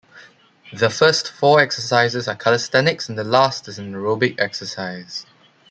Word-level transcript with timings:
The 0.73 0.89
first 0.89 1.31
four 1.31 1.59
exercises 1.61 2.27
are 2.27 2.35
calisthenics 2.35 3.07
and 3.07 3.19
the 3.19 3.23
last 3.23 3.67
is 3.67 3.77
an 3.77 3.93
aerobic 3.93 4.39
exercise. 4.39 5.27